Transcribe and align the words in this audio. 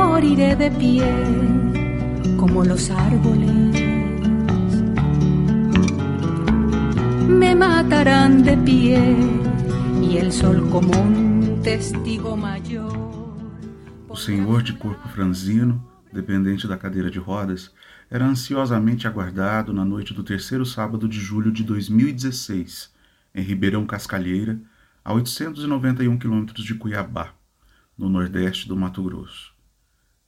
moriré 0.00 0.56
de 0.56 0.70
pie 0.70 1.04
como 2.38 2.64
los 2.64 2.90
árboles. 2.90 3.50
Me 7.28 7.54
matarán 7.54 8.42
de 8.42 8.56
pie 8.56 8.98
y 10.02 10.16
el 10.16 10.32
sol 10.32 10.68
como 10.70 10.92
testigo 11.62 12.36
mayor. 12.36 12.92
O 14.08 14.16
senhor 14.16 14.62
de 14.62 14.72
corpo 14.72 15.06
franzino, 15.10 15.74
dependente 16.12 16.66
da 16.66 16.78
cadeira 16.78 17.10
de 17.10 17.18
rodas, 17.18 17.72
era 18.10 18.24
ansiosamente 18.24 19.06
aguardado 19.06 19.72
na 19.72 19.84
noite 19.84 20.14
do 20.14 20.24
terceiro 20.24 20.64
sábado 20.64 21.06
de 21.08 21.20
julho 21.20 21.52
de 21.52 21.62
2016, 21.62 22.90
em 23.34 23.42
Ribeirão 23.42 23.86
Cascalheira, 23.86 24.58
a 25.04 25.12
891 25.12 26.18
quilômetros 26.18 26.64
de 26.64 26.74
Cuiabá, 26.74 27.34
no 27.96 28.08
nordeste 28.08 28.66
do 28.66 28.76
Mato 28.76 29.02
Grosso. 29.04 29.59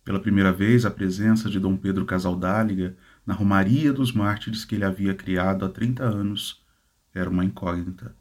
Pela 0.05 0.19
primeira 0.19 0.53
vez, 0.53 0.85
a 0.85 0.91
presença 0.91 1.49
de 1.49 1.61
Dom 1.61 1.77
Pedro 1.77 2.05
Casaldáliga 2.05 2.97
na 3.25 3.35
Romaria 3.35 3.93
dos 3.93 4.13
Mártires 4.13 4.65
que 4.65 4.75
ele 4.75 4.85
havia 4.85 5.15
criado 5.15 5.65
há 5.65 5.69
30 5.69 6.03
anos 6.03 6.61
era 7.15 7.31
uma 7.31 7.45
incógnita. 7.45 8.15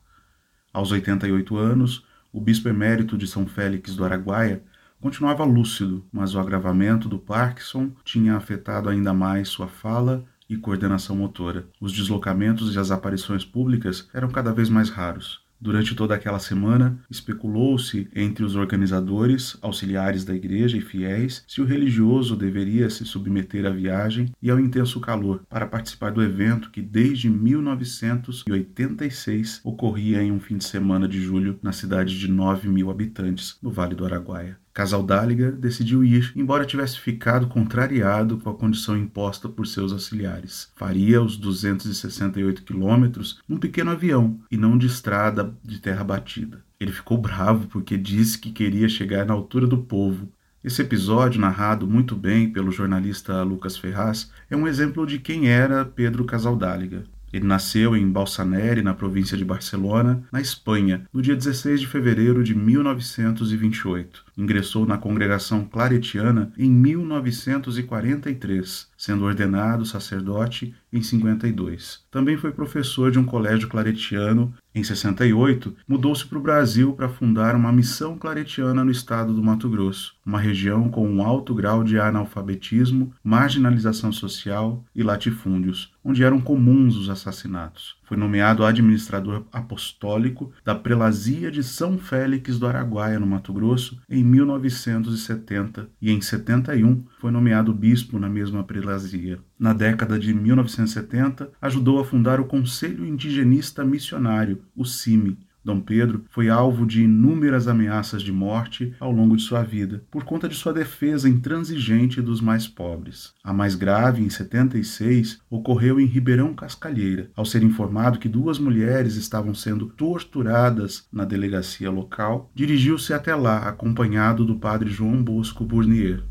Aos 0.71 0.91
88 0.91 1.57
anos, 1.57 2.05
o 2.31 2.39
bispo 2.39 2.69
emérito 2.69 3.17
de 3.17 3.27
São 3.27 3.47
Félix 3.47 3.95
do 3.95 4.05
Araguaia 4.05 4.63
continuava 5.01 5.43
lúcido, 5.43 6.05
mas 6.11 6.35
o 6.35 6.39
agravamento 6.39 7.09
do 7.09 7.17
Parkinson 7.17 7.91
tinha 8.03 8.35
afetado 8.35 8.87
ainda 8.87 9.13
mais 9.13 9.49
sua 9.49 9.67
fala 9.67 10.23
e 10.47 10.55
coordenação 10.55 11.15
motora. 11.15 11.67
Os 11.79 11.91
deslocamentos 11.91 12.75
e 12.75 12.79
as 12.79 12.91
aparições 12.91 13.43
públicas 13.43 14.07
eram 14.13 14.29
cada 14.29 14.53
vez 14.53 14.69
mais 14.69 14.89
raros. 14.89 15.40
Durante 15.61 15.93
toda 15.93 16.15
aquela 16.15 16.39
semana, 16.39 16.97
especulou-se 17.07 18.09
entre 18.15 18.43
os 18.43 18.55
organizadores, 18.55 19.55
auxiliares 19.61 20.25
da 20.25 20.33
igreja 20.33 20.75
e 20.75 20.81
fiéis 20.81 21.43
se 21.47 21.61
o 21.61 21.65
religioso 21.65 22.35
deveria 22.35 22.89
se 22.89 23.05
submeter 23.05 23.67
à 23.67 23.69
viagem 23.69 24.31
e 24.41 24.49
ao 24.49 24.59
intenso 24.59 24.99
calor 24.99 25.43
para 25.47 25.67
participar 25.67 26.11
do 26.11 26.23
evento 26.23 26.71
que 26.71 26.81
desde 26.81 27.29
1986 27.29 29.61
ocorria 29.63 30.23
em 30.23 30.31
um 30.31 30.39
fim 30.39 30.57
de 30.57 30.63
semana 30.63 31.07
de 31.07 31.21
julho 31.21 31.59
na 31.61 31.71
cidade 31.71 32.17
de 32.17 32.27
9 32.27 32.67
mil 32.67 32.89
habitantes, 32.89 33.59
no 33.61 33.69
Vale 33.69 33.93
do 33.93 34.03
Araguaia. 34.03 34.57
Casaldáliga 34.73 35.51
decidiu 35.51 36.03
ir, 36.03 36.31
embora 36.35 36.65
tivesse 36.65 36.99
ficado 36.99 37.47
contrariado 37.47 38.37
com 38.37 38.49
a 38.49 38.55
condição 38.55 38.97
imposta 38.97 39.49
por 39.49 39.67
seus 39.67 39.91
auxiliares. 39.91 40.71
Faria 40.75 41.21
os 41.21 41.35
268 41.35 42.63
quilômetros 42.63 43.41
num 43.47 43.57
pequeno 43.57 43.91
avião 43.91 44.39
e 44.49 44.55
não 44.55 44.77
de 44.77 44.87
estrada 44.87 45.53
de 45.63 45.79
terra 45.79 46.03
batida. 46.03 46.63
Ele 46.79 46.91
ficou 46.91 47.17
bravo 47.17 47.67
porque 47.67 47.97
disse 47.97 48.39
que 48.39 48.51
queria 48.51 48.87
chegar 48.87 49.25
na 49.25 49.33
altura 49.33 49.67
do 49.67 49.77
povo. 49.77 50.27
Esse 50.63 50.81
episódio, 50.81 51.41
narrado 51.41 51.87
muito 51.87 52.15
bem 52.15 52.51
pelo 52.51 52.71
jornalista 52.71 53.43
Lucas 53.43 53.77
Ferraz, 53.77 54.31
é 54.49 54.55
um 54.55 54.67
exemplo 54.67 55.05
de 55.05 55.19
quem 55.19 55.49
era 55.49 55.83
Pedro 55.83 56.23
Casaldáliga. 56.23 57.03
Ele 57.33 57.47
nasceu 57.47 57.95
em 57.95 58.09
Balsaneri, 58.09 58.81
na 58.81 58.93
província 58.93 59.37
de 59.37 59.45
Barcelona, 59.45 60.23
na 60.31 60.41
Espanha, 60.41 61.07
no 61.13 61.21
dia 61.21 61.35
16 61.35 61.79
de 61.79 61.87
fevereiro 61.87 62.43
de 62.43 62.53
1928. 62.53 64.25
Ingressou 64.37 64.85
na 64.85 64.97
congregação 64.97 65.65
claretiana 65.65 66.53
em 66.57 66.71
1943, 66.71 68.87
sendo 68.97 69.25
ordenado 69.25 69.85
sacerdote 69.85 70.73
em 70.91 71.01
52. 71.01 72.01
Também 72.11 72.37
foi 72.37 72.51
professor 72.51 73.11
de 73.11 73.19
um 73.19 73.23
colégio 73.23 73.67
claretiano. 73.67 74.53
Em 74.73 74.83
68, 74.83 75.75
mudou-se 75.87 76.25
para 76.25 76.37
o 76.37 76.41
Brasil 76.41 76.93
para 76.93 77.09
fundar 77.09 77.55
uma 77.55 77.71
missão 77.71 78.17
claretiana 78.17 78.85
no 78.85 78.91
estado 78.91 79.33
do 79.33 79.43
Mato 79.43 79.69
Grosso, 79.69 80.15
uma 80.25 80.39
região 80.39 80.89
com 80.89 81.07
um 81.07 81.23
alto 81.23 81.53
grau 81.53 81.83
de 81.83 81.99
analfabetismo, 81.99 83.13
marginalização 83.23 84.11
social 84.11 84.83
e 84.95 85.03
latifúndios, 85.03 85.93
onde 86.03 86.23
eram 86.23 86.39
comuns 86.39 86.95
os 86.95 87.09
assassinatos. 87.09 87.95
Foi 88.03 88.17
nomeado 88.17 88.65
administrador 88.65 89.43
apostólico 89.51 90.51
da 90.65 90.75
prelazia 90.75 91.51
de 91.51 91.63
São 91.63 91.97
Félix 91.97 92.59
do 92.59 92.67
Araguaia, 92.67 93.19
no 93.19 93.27
Mato 93.27 93.53
Grosso, 93.53 93.99
em 94.09 94.20
1970 94.23 95.89
e 96.01 96.11
em 96.11 96.21
71 96.21 97.05
foi 97.19 97.31
nomeado 97.31 97.73
bispo 97.73 98.19
na 98.19 98.29
mesma 98.29 98.63
prelazia. 98.63 99.39
Na 99.59 99.73
década 99.73 100.19
de 100.19 100.33
1970, 100.33 101.51
ajudou 101.61 101.99
a 101.99 102.05
fundar 102.05 102.39
o 102.39 102.45
Conselho 102.45 103.05
Indigenista 103.05 103.85
Missionário, 103.85 104.61
o 104.75 104.85
CIMI, 104.85 105.37
Dom 105.63 105.79
Pedro 105.79 106.25
foi 106.29 106.49
alvo 106.49 106.85
de 106.85 107.03
inúmeras 107.03 107.67
ameaças 107.67 108.23
de 108.23 108.31
morte 108.31 108.93
ao 108.99 109.11
longo 109.11 109.35
de 109.35 109.43
sua 109.43 109.61
vida, 109.61 110.03
por 110.09 110.23
conta 110.23 110.49
de 110.49 110.55
sua 110.55 110.73
defesa 110.73 111.29
intransigente 111.29 112.21
dos 112.21 112.41
mais 112.41 112.67
pobres. 112.67 113.33
A 113.43 113.53
mais 113.53 113.75
grave, 113.75 114.23
em 114.23 114.29
76, 114.29 115.39
ocorreu 115.49 115.99
em 115.99 116.05
Ribeirão 116.05 116.53
Cascalheira, 116.53 117.29
ao 117.35 117.45
ser 117.45 117.61
informado 117.61 118.17
que 118.17 118.27
duas 118.27 118.57
mulheres 118.57 119.15
estavam 119.15 119.53
sendo 119.53 119.85
torturadas 119.85 121.07
na 121.11 121.25
delegacia 121.25 121.91
local, 121.91 122.49
dirigiu-se 122.55 123.13
até 123.13 123.35
lá 123.35 123.67
acompanhado 123.67 124.43
do 124.43 124.55
padre 124.55 124.89
João 124.89 125.23
Bosco 125.23 125.63
Burnier. 125.63 126.23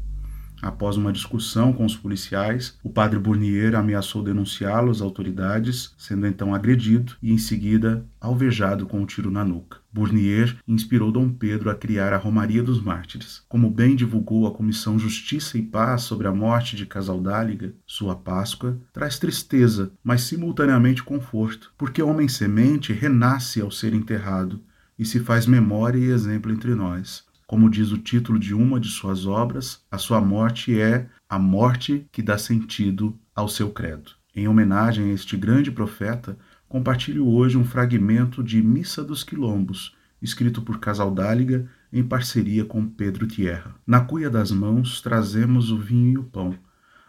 Após 0.62 0.96
uma 0.96 1.12
discussão 1.12 1.72
com 1.72 1.84
os 1.84 1.96
policiais, 1.96 2.78
o 2.82 2.90
padre 2.90 3.18
Burnier 3.18 3.74
ameaçou 3.74 4.22
denunciá-lo 4.22 4.90
às 4.90 5.00
autoridades, 5.00 5.94
sendo 5.96 6.26
então 6.26 6.54
agredido 6.54 7.14
e 7.22 7.32
em 7.32 7.38
seguida 7.38 8.04
alvejado 8.20 8.86
com 8.86 9.00
um 9.00 9.06
tiro 9.06 9.30
na 9.30 9.44
nuca. 9.44 9.78
Burnier 9.92 10.56
inspirou 10.68 11.10
Dom 11.10 11.30
Pedro 11.30 11.70
a 11.70 11.74
criar 11.74 12.12
a 12.12 12.18
Romaria 12.18 12.62
dos 12.62 12.80
Mártires. 12.80 13.42
Como 13.48 13.70
bem 13.70 13.96
divulgou 13.96 14.46
a 14.46 14.52
Comissão 14.52 14.98
Justiça 14.98 15.58
e 15.58 15.62
Paz 15.62 16.02
sobre 16.02 16.28
a 16.28 16.32
morte 16.32 16.76
de 16.76 16.86
Casaldáliga, 16.86 17.74
sua 17.86 18.14
Páscoa 18.14 18.78
traz 18.92 19.18
tristeza, 19.18 19.90
mas 20.04 20.22
simultaneamente 20.22 21.02
conforto, 21.02 21.72
porque 21.76 22.02
o 22.02 22.08
homem 22.08 22.28
semente 22.28 22.92
renasce 22.92 23.60
ao 23.60 23.70
ser 23.70 23.94
enterrado 23.94 24.60
e 24.98 25.04
se 25.04 25.18
faz 25.18 25.46
memória 25.46 25.98
e 25.98 26.10
exemplo 26.10 26.52
entre 26.52 26.74
nós. 26.74 27.24
Como 27.50 27.68
diz 27.68 27.90
o 27.90 27.98
título 27.98 28.38
de 28.38 28.54
uma 28.54 28.78
de 28.78 28.86
suas 28.86 29.26
obras, 29.26 29.84
a 29.90 29.98
sua 29.98 30.20
morte 30.20 30.80
é 30.80 31.08
a 31.28 31.36
morte 31.36 32.06
que 32.12 32.22
dá 32.22 32.38
sentido 32.38 33.18
ao 33.34 33.48
seu 33.48 33.72
credo. 33.72 34.12
Em 34.36 34.46
homenagem 34.46 35.10
a 35.10 35.12
este 35.12 35.36
grande 35.36 35.68
profeta, 35.68 36.38
compartilho 36.68 37.26
hoje 37.26 37.58
um 37.58 37.64
fragmento 37.64 38.40
de 38.40 38.62
Missa 38.62 39.02
dos 39.02 39.24
Quilombos, 39.24 39.96
escrito 40.22 40.62
por 40.62 40.78
Casaldáliga 40.78 41.68
em 41.92 42.04
parceria 42.04 42.64
com 42.64 42.86
Pedro 42.86 43.26
Tierra. 43.26 43.74
Na 43.84 44.00
cuia 44.00 44.30
das 44.30 44.52
mãos 44.52 45.00
trazemos 45.00 45.72
o 45.72 45.76
vinho 45.76 46.12
e 46.12 46.18
o 46.18 46.22
pão, 46.22 46.56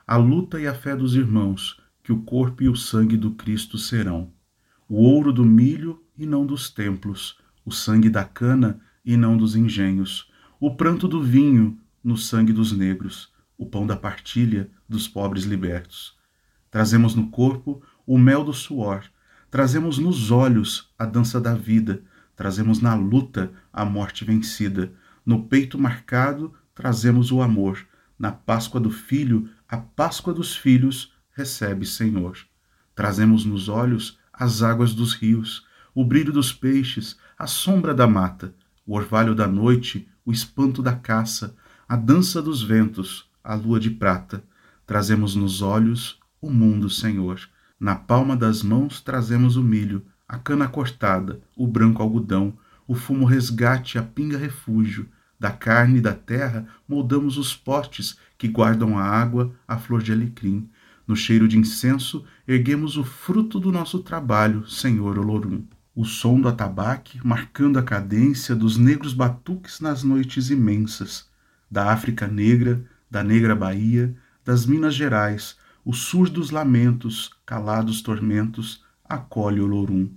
a 0.08 0.18
luta 0.18 0.60
e 0.60 0.66
a 0.66 0.74
fé 0.74 0.96
dos 0.96 1.14
irmãos, 1.14 1.80
que 2.02 2.12
o 2.12 2.24
corpo 2.24 2.64
e 2.64 2.68
o 2.68 2.76
sangue 2.76 3.16
do 3.16 3.30
Cristo 3.30 3.78
serão. 3.78 4.32
O 4.90 5.04
ouro 5.04 5.32
do 5.32 5.46
milho 5.46 6.02
e 6.18 6.26
não 6.26 6.48
dos 6.48 6.68
templos, 6.68 7.38
o 7.64 7.72
sangue 7.72 8.10
da 8.10 8.24
cana 8.24 8.82
e 9.06 9.16
não 9.16 9.38
dos 9.38 9.56
engenhos, 9.56 10.31
o 10.62 10.76
pranto 10.76 11.08
do 11.08 11.24
vinho 11.24 11.76
no 12.04 12.16
sangue 12.16 12.54
dos 12.54 12.72
negros, 12.72 13.34
o 13.58 13.66
pão 13.66 13.88
da 13.88 13.98
partilha 13.98 14.70
dos 14.88 15.08
pobres 15.08 15.44
libertos. 15.44 16.16
Trazemos 16.70 17.16
no 17.16 17.32
corpo 17.32 17.82
o 18.06 18.16
mel 18.16 18.44
do 18.44 18.54
suor, 18.54 19.04
trazemos 19.50 19.98
nos 19.98 20.30
olhos 20.30 20.94
a 21.00 21.06
dança 21.08 21.42
da 21.42 21.56
vida, 21.56 22.04
trazemos 22.36 22.80
na 22.80 22.94
luta 22.94 23.52
a 23.74 23.84
morte 23.84 24.24
vencida, 24.24 24.94
no 25.26 25.46
peito 25.46 25.80
marcado 25.80 26.54
trazemos 26.76 27.32
o 27.32 27.42
amor, 27.42 27.84
na 28.20 28.32
Páscoa 28.32 28.80
do 28.80 28.92
Filho, 28.92 29.50
a 29.68 29.78
Páscoa 29.78 30.32
dos 30.32 30.56
Filhos, 30.56 31.12
recebe, 31.32 31.88
Senhor. 31.88 32.38
Trazemos 32.94 33.46
nos 33.46 33.68
olhos 33.68 34.20
as 34.32 34.62
águas 34.62 34.94
dos 34.94 35.16
rios, 35.16 35.66
o 35.96 36.06
brilho 36.06 36.32
dos 36.32 36.54
peixes, 36.54 37.18
a 37.36 37.48
sombra 37.48 37.96
da 37.96 38.06
mata, 38.06 38.54
o 38.86 38.94
orvalho 38.94 39.34
da 39.34 39.48
noite, 39.48 40.08
o 40.26 40.32
espanto 40.32 40.82
da 40.82 40.94
caça, 40.94 41.56
a 41.88 41.96
dança 41.96 42.42
dos 42.42 42.62
ventos, 42.62 43.30
a 43.44 43.56
lua 43.56 43.80
de 43.80 43.90
prata. 43.90 44.44
Trazemos 44.86 45.36
nos 45.36 45.62
olhos 45.62 46.20
o 46.42 46.50
mundo, 46.50 46.90
Senhor. 46.90 47.40
Na 47.80 47.96
palma 47.96 48.36
das 48.36 48.62
mãos 48.62 49.02
trazemos 49.02 49.56
o 49.56 49.64
milho, 49.64 50.06
a 50.28 50.38
cana 50.38 50.68
cortada, 50.68 51.42
o 51.56 51.68
branco 51.68 52.02
algodão, 52.02 52.54
o 52.88 52.94
fumo 52.94 53.26
resgate, 53.26 53.98
a 53.98 54.04
pinga 54.04 54.38
refúgio. 54.38 55.08
Da 55.40 55.52
carne 55.52 55.98
e 55.98 56.02
da 56.02 56.14
terra 56.14 56.68
moldamos 56.88 57.38
os 57.38 57.56
potes 57.56 58.18
que 58.38 58.48
guardam 58.48 58.98
a 58.98 59.04
água, 59.04 59.54
a 59.68 59.78
flor 59.78 60.04
de 60.04 60.12
alecrim. 60.12 60.70
No 61.08 61.16
cheiro 61.16 61.48
de 61.48 61.58
incenso 61.58 62.24
erguemos 62.48 62.96
o 62.96 63.04
fruto 63.04 63.60
do 63.60 63.72
nosso 63.72 64.00
trabalho, 64.00 64.68
Senhor 64.68 65.18
Olorum 65.18 65.66
o 65.94 66.06
som 66.06 66.40
do 66.40 66.48
atabaque 66.48 67.20
marcando 67.26 67.78
a 67.78 67.84
cadência 67.84 68.56
dos 68.56 68.78
negros 68.78 69.14
batuques 69.14 69.82
nas 69.82 70.04
noites 70.04 70.50
imensas, 70.50 71.30
da 71.70 71.92
África 71.92 72.28
Negra, 72.28 72.84
da 73.10 73.24
Negra 73.24 73.54
Bahia, 73.54 74.16
das 74.46 74.66
Minas 74.66 74.96
Gerais, 74.96 75.58
os 75.84 76.00
surdos 76.00 76.50
lamentos, 76.50 77.32
calados 77.46 78.02
tormentos, 78.02 78.84
acolhe 79.04 79.60
o 79.60 79.66
Lorum. 79.66 80.10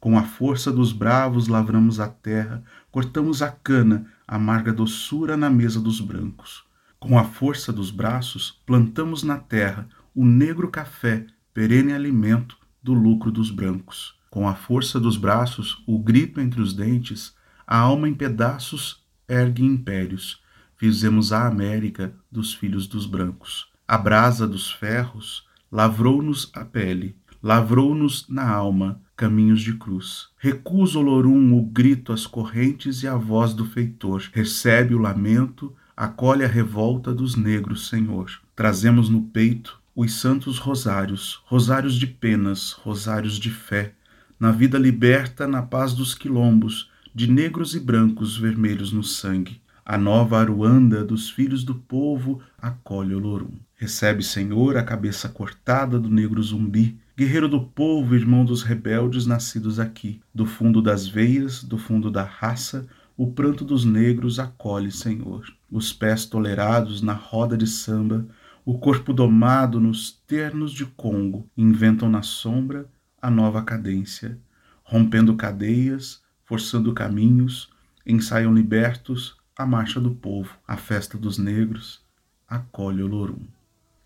Com 0.00 0.18
a 0.18 0.22
força 0.22 0.72
dos 0.72 0.92
bravos 0.92 1.46
lavramos 1.46 2.00
a 2.00 2.08
terra, 2.08 2.64
cortamos 2.90 3.42
a 3.42 3.50
cana, 3.50 4.06
amarga 4.26 4.72
doçura 4.72 5.36
na 5.36 5.50
mesa 5.50 5.78
dos 5.78 6.00
brancos. 6.00 6.64
Com 6.98 7.18
a 7.18 7.24
força 7.24 7.72
dos 7.72 7.90
braços, 7.90 8.62
plantamos 8.64 9.22
na 9.22 9.36
terra 9.36 9.88
o 10.14 10.24
negro 10.24 10.70
café, 10.70 11.26
perene 11.52 11.92
alimento 11.92 12.56
do 12.82 12.94
lucro 12.94 13.30
dos 13.30 13.50
brancos. 13.50 14.16
Com 14.32 14.48
a 14.48 14.54
força 14.54 14.98
dos 14.98 15.18
braços, 15.18 15.82
o 15.86 15.98
grito 15.98 16.40
entre 16.40 16.62
os 16.62 16.72
dentes, 16.72 17.34
a 17.66 17.76
alma 17.76 18.08
em 18.08 18.14
pedaços 18.14 19.04
ergue 19.28 19.62
impérios. 19.62 20.40
Fizemos 20.74 21.34
a 21.34 21.46
América 21.46 22.14
dos 22.30 22.54
filhos 22.54 22.86
dos 22.86 23.04
brancos. 23.04 23.68
A 23.86 23.98
brasa 23.98 24.48
dos 24.48 24.72
ferros 24.72 25.46
lavrou-nos 25.70 26.50
a 26.54 26.64
pele, 26.64 27.14
lavrou-nos 27.42 28.26
na 28.26 28.48
alma 28.48 29.02
caminhos 29.14 29.60
de 29.60 29.74
cruz. 29.74 30.30
Recusa 30.38 30.98
Olorum 30.98 31.52
o 31.52 31.62
grito, 31.66 32.10
as 32.10 32.26
correntes 32.26 33.02
e 33.02 33.06
a 33.06 33.16
voz 33.16 33.52
do 33.52 33.66
feitor. 33.66 34.30
Recebe 34.32 34.94
o 34.94 34.98
lamento, 34.98 35.76
acolhe 35.94 36.42
a 36.42 36.48
revolta 36.48 37.12
dos 37.12 37.36
negros, 37.36 37.86
Senhor. 37.86 38.30
Trazemos 38.56 39.10
no 39.10 39.24
peito 39.24 39.78
os 39.94 40.14
santos 40.14 40.56
rosários, 40.56 41.42
rosários 41.44 41.96
de 41.96 42.06
penas, 42.06 42.72
rosários 42.72 43.38
de 43.38 43.50
fé, 43.50 43.94
na 44.42 44.50
vida 44.50 44.76
liberta, 44.76 45.46
na 45.46 45.62
paz 45.62 45.92
dos 45.92 46.16
quilombos, 46.16 46.90
de 47.14 47.30
negros 47.30 47.76
e 47.76 47.78
brancos 47.78 48.36
vermelhos 48.36 48.90
no 48.90 49.04
sangue. 49.04 49.60
A 49.86 49.96
nova 49.96 50.36
aruanda 50.36 51.04
dos 51.04 51.30
filhos 51.30 51.62
do 51.62 51.76
povo 51.76 52.42
acolhe 52.58 53.14
Olorum. 53.14 53.52
Recebe, 53.76 54.20
Senhor, 54.24 54.76
a 54.76 54.82
cabeça 54.82 55.28
cortada 55.28 55.96
do 55.96 56.10
negro 56.10 56.42
zumbi, 56.42 56.98
guerreiro 57.16 57.48
do 57.48 57.60
povo, 57.60 58.16
irmão 58.16 58.44
dos 58.44 58.64
rebeldes 58.64 59.26
nascidos 59.26 59.78
aqui. 59.78 60.20
Do 60.34 60.44
fundo 60.44 60.82
das 60.82 61.06
veias, 61.06 61.62
do 61.62 61.78
fundo 61.78 62.10
da 62.10 62.24
raça, 62.24 62.84
o 63.16 63.30
pranto 63.30 63.64
dos 63.64 63.84
negros 63.84 64.40
acolhe, 64.40 64.90
Senhor. 64.90 65.44
Os 65.70 65.92
pés 65.92 66.26
tolerados 66.26 67.00
na 67.00 67.12
roda 67.12 67.56
de 67.56 67.68
samba, 67.68 68.26
o 68.64 68.76
corpo 68.76 69.12
domado 69.12 69.78
nos 69.78 70.10
ternos 70.26 70.72
de 70.72 70.84
Congo, 70.84 71.48
inventam 71.56 72.10
na 72.10 72.22
sombra 72.22 72.90
a 73.22 73.30
nova 73.30 73.62
cadência, 73.62 74.36
rompendo 74.82 75.36
cadeias, 75.36 76.20
forçando 76.44 76.92
caminhos, 76.92 77.70
ensaiam 78.04 78.52
libertos 78.52 79.36
a 79.56 79.64
marcha 79.64 80.00
do 80.00 80.10
povo, 80.10 80.50
a 80.66 80.76
festa 80.76 81.16
dos 81.16 81.38
negros, 81.38 82.04
acolhe 82.48 83.02
o 83.02 83.06
Lorum. 83.06 83.46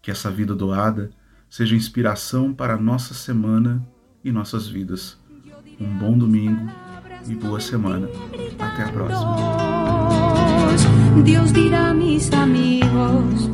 Que 0.02 0.10
essa 0.10 0.30
vida 0.30 0.54
doada 0.54 1.10
seja 1.48 1.74
inspiração 1.74 2.52
para 2.52 2.74
a 2.74 2.78
nossa 2.78 3.14
semana 3.14 3.82
e 4.22 4.30
nossas 4.30 4.68
vidas. 4.68 5.18
Um 5.80 5.98
bom 5.98 6.16
domingo 6.16 6.70
e 7.26 7.34
boa 7.34 7.60
semana. 7.60 8.08
Até 8.58 8.82
a 8.84 8.92
próxima. 8.92 9.36
Deus 11.24 11.52
dirá 11.52 11.94
mis 11.94 12.30
amigos, 12.32 13.48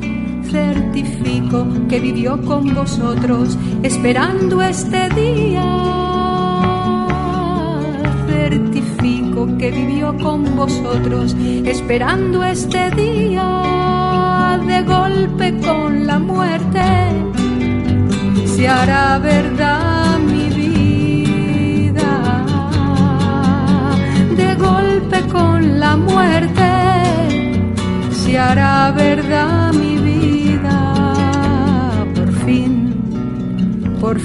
certifico 0.52 1.66
que 1.88 1.98
vivió 1.98 2.40
con 2.42 2.74
vosotros 2.74 3.56
esperando 3.82 4.60
este 4.60 5.08
día. 5.20 5.64
Certifico 8.26 9.48
que 9.56 9.70
vivió 9.70 10.14
con 10.18 10.54
vosotros 10.54 11.34
esperando 11.64 12.44
este 12.44 12.90
día. 12.90 13.48
De 14.66 14.82
golpe 14.82 15.58
con 15.66 16.06
la 16.06 16.18
muerte 16.18 16.84
se 18.44 18.68
hará 18.68 19.18
verdad 19.18 20.18
mi 20.18 20.48
vida. 20.62 22.12
De 24.36 24.54
golpe 24.56 25.18
con 25.32 25.80
la 25.80 25.96
muerte 25.96 26.70
se 28.10 28.38
hará 28.38 28.92
verdad 28.92 29.41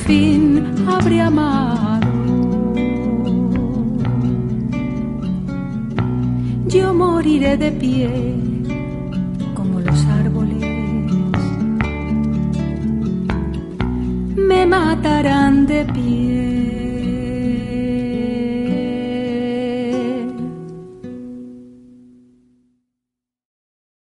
fin 0.07 0.63
habré 0.87 1.19
amado. 1.19 2.07
Yo 6.67 6.93
moriré 6.93 7.57
de 7.57 7.71
pie 7.73 8.09
como 9.53 9.81
los 9.81 10.05
árboles 10.05 10.63
me 14.49 14.65
matarán 14.65 15.67
de 15.67 15.83
pie. 15.95 16.66